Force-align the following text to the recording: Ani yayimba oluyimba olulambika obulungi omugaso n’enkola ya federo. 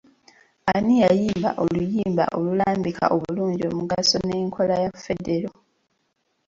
Ani 0.73 0.95
yayimba 1.03 1.49
oluyimba 1.63 2.25
olulambika 2.37 3.05
obulungi 3.15 3.63
omugaso 3.71 4.15
n’enkola 4.23 4.75
ya 4.83 4.91
federo. 5.03 5.51